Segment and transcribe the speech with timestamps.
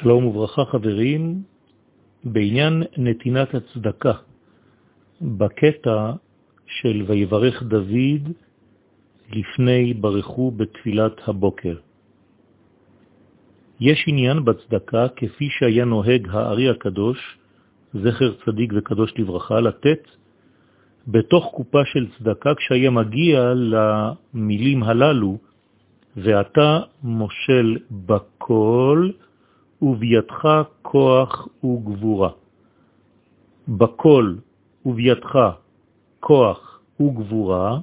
[0.00, 1.42] שלום וברכה חברים,
[2.24, 4.12] בעניין נתינת הצדקה,
[5.22, 6.12] בקטע
[6.66, 8.22] של ויברך דוד
[9.32, 11.76] לפני ברכו בתפילת הבוקר.
[13.80, 17.38] יש עניין בצדקה כפי שהיה נוהג הארי הקדוש,
[17.94, 20.02] זכר צדיק וקדוש לברכה, לתת
[21.08, 25.38] בתוך קופה של צדקה כשהיה מגיע למילים הללו,
[26.16, 29.10] ואתה מושל בכל
[29.86, 30.48] ובידך
[30.82, 32.30] כוח וגבורה.
[33.68, 34.34] בכל
[34.86, 35.34] ובידך
[36.20, 37.78] כוח וגבורה,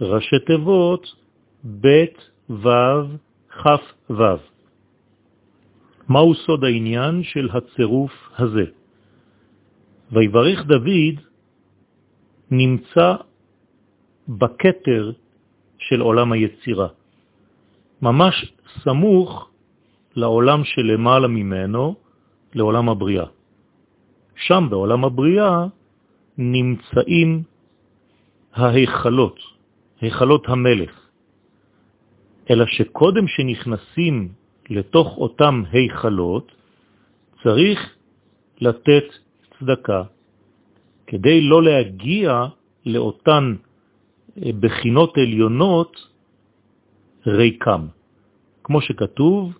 [0.00, 1.14] ראשי תיבות
[1.80, 2.04] ב'
[2.50, 3.16] ו'
[3.50, 3.66] כ'
[4.10, 4.22] ו'.
[6.08, 8.64] מהו סוד העניין של הצירוף הזה?
[10.12, 11.16] ויברך דוד
[12.50, 13.14] נמצא
[14.28, 15.12] בקטר
[15.78, 16.88] של עולם היצירה,
[18.02, 19.49] ממש סמוך
[20.20, 21.94] לעולם שלמעלה ממנו,
[22.54, 23.26] לעולם הבריאה.
[24.36, 25.66] שם בעולם הבריאה
[26.38, 27.42] נמצאים
[28.52, 29.38] ההיכלות,
[30.00, 30.92] היכלות המלך.
[32.50, 34.16] אלא שקודם שנכנסים
[34.70, 36.46] לתוך אותם היכלות,
[37.42, 37.78] צריך
[38.60, 39.04] לתת
[39.58, 40.02] צדקה,
[41.06, 42.44] כדי לא להגיע
[42.86, 43.44] לאותן
[44.36, 45.92] אה, בחינות עליונות
[47.26, 47.82] ריקם.
[48.64, 49.52] כמו שכתוב,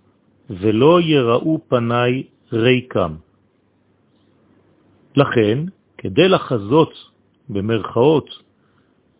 [0.51, 3.15] ולא יראו פניי ריקם.
[5.17, 5.59] לכן,
[5.99, 6.93] כדי לחזות
[7.49, 8.29] במרכאות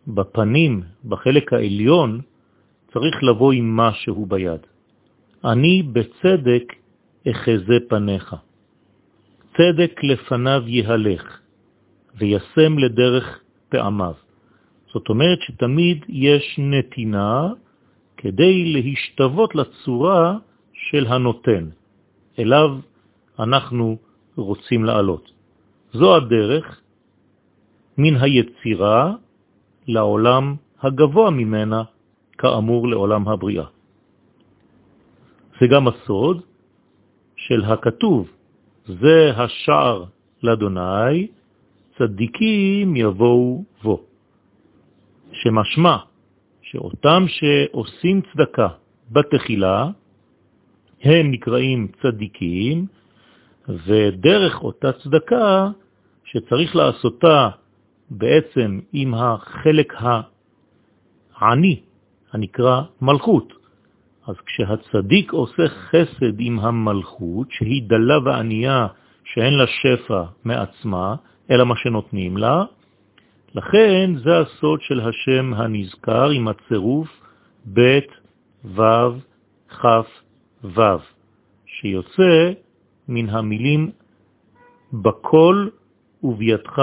[0.07, 2.21] בפנים, בחלק העליון,
[2.93, 4.61] צריך לבוא עם משהו ביד.
[5.45, 6.63] אני בצדק
[7.31, 8.35] אחזה פניך.
[9.57, 11.39] צדק לפניו יהלך,
[12.15, 14.13] וישם לדרך פעמיו.
[14.93, 17.47] זאת אומרת שתמיד יש נתינה
[18.17, 20.37] כדי להשתוות לצורה
[20.91, 21.69] של הנותן,
[22.39, 22.69] אליו
[23.39, 23.97] אנחנו
[24.35, 25.31] רוצים לעלות.
[25.93, 26.81] זו הדרך
[27.97, 29.13] מן היצירה
[29.87, 31.83] לעולם הגבוה ממנה,
[32.37, 33.67] כאמור לעולם הבריאה.
[35.59, 36.41] זה גם הסוד
[37.35, 38.27] של הכתוב,
[38.87, 40.05] זה השער
[40.43, 41.27] לאדוני,
[41.97, 44.03] צדיקים יבואו בו.
[45.31, 45.97] שמשמע
[46.61, 48.67] שאותם שעושים צדקה
[49.11, 50.00] בתחילה,
[51.03, 52.85] הם נקראים צדיקים,
[53.69, 55.67] ודרך אותה צדקה
[56.23, 57.49] שצריך לעשותה
[58.09, 59.93] בעצם עם החלק
[61.35, 61.79] העני,
[62.33, 63.53] הנקרא מלכות.
[64.27, 68.87] אז כשהצדיק עושה חסד עם המלכות, שהיא דלה וענייה,
[69.23, 71.15] שאין לה שפע מעצמה,
[71.51, 72.63] אלא מה שנותנים לה,
[73.55, 77.09] לכן זה הסוד של השם הנזכר עם הצירוף
[77.73, 77.99] ב'
[78.65, 78.81] ו'
[79.69, 79.85] כ'
[80.63, 80.81] ו',
[81.65, 82.51] שיוצא
[83.07, 83.91] מן המילים
[84.93, 85.67] בכל
[86.23, 86.81] ובידך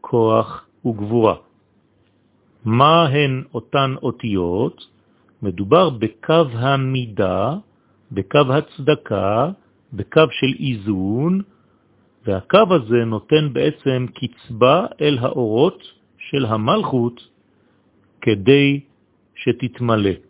[0.00, 1.34] כוח וגבורה.
[2.64, 4.86] מה הן אותן אותיות?
[5.42, 7.54] מדובר בקו המידה,
[8.12, 9.50] בקו הצדקה,
[9.92, 11.42] בקו של איזון,
[12.26, 15.82] והקו הזה נותן בעצם קצבה אל האורות
[16.18, 17.28] של המלכות
[18.20, 18.80] כדי
[19.34, 20.29] שתתמלא.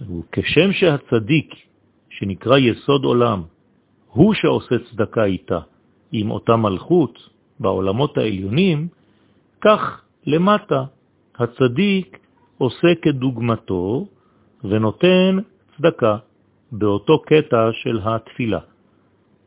[0.00, 1.54] וכשם שהצדיק,
[2.10, 3.42] שנקרא יסוד עולם,
[4.08, 5.58] הוא שעושה צדקה איתה,
[6.12, 7.28] עם אותה מלכות
[7.60, 8.88] בעולמות העליונים,
[9.60, 10.84] כך למטה
[11.38, 12.18] הצדיק
[12.58, 14.06] עושה כדוגמתו
[14.64, 15.38] ונותן
[15.76, 16.16] צדקה
[16.72, 18.58] באותו קטע של התפילה.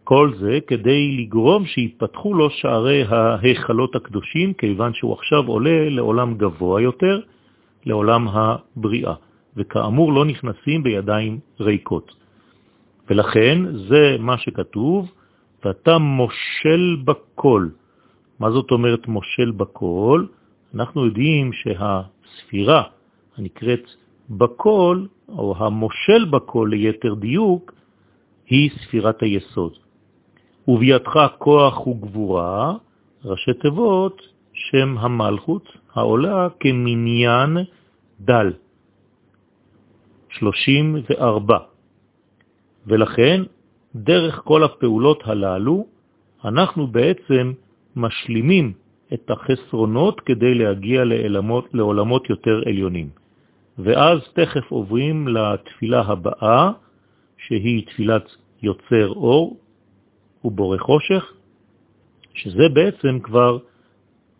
[0.03, 6.81] כל זה כדי לגרום שיפתחו לו שערי ההיכלות הקדושים, כיוון שהוא עכשיו עולה לעולם גבוה
[6.81, 7.21] יותר,
[7.85, 9.13] לעולם הבריאה.
[9.57, 12.15] וכאמור לא נכנסים בידיים ריקות.
[13.09, 15.11] ולכן זה מה שכתוב,
[15.65, 17.67] ואתה מושל בכל.
[18.39, 20.25] מה זאת אומרת מושל בכל?
[20.75, 22.83] אנחנו יודעים שהספירה
[23.37, 23.83] הנקראת
[24.29, 27.73] בכל, או המושל בכל ליתר דיוק,
[28.47, 29.73] היא ספירת היסוד.
[30.67, 32.73] ובידך כוח וגבורה,
[33.25, 34.21] ראשי תיבות,
[34.53, 37.57] שם המלכות, העולה כמניין
[38.21, 38.51] דל.
[40.39, 41.57] 34.
[42.87, 43.41] ולכן,
[43.95, 45.85] דרך כל הפעולות הללו,
[46.45, 47.53] אנחנו בעצם
[47.95, 48.73] משלימים
[49.13, 53.09] את החסרונות כדי להגיע לעולמות, לעולמות יותר עליונים.
[53.77, 56.71] ואז תכף עוברים לתפילה הבאה,
[57.37, 59.57] שהיא תפילת יוצר אור
[60.43, 61.33] ובורא חושך,
[62.33, 63.57] שזה בעצם כבר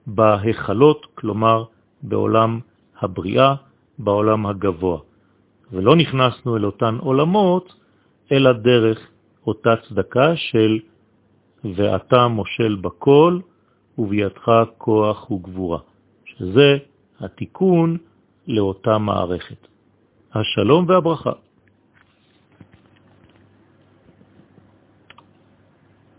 [0.08, 1.64] בהיכלות, כלומר
[2.04, 2.60] בעולם
[3.00, 3.56] הבריאה,
[4.00, 5.00] בעולם הגבוה.
[5.72, 7.74] ולא נכנסנו אל אותן עולמות,
[8.32, 9.00] אלא דרך
[9.48, 10.80] אותה צדקה של
[11.64, 13.40] ואתה מושל בכל
[13.98, 15.80] ובידך כוח וגבורה,
[16.26, 16.78] שזה
[17.20, 17.98] התיקון
[18.48, 19.68] לאותה מערכת.
[20.34, 21.32] השלום והברכה.